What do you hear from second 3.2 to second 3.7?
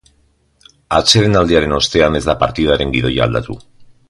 aldatu.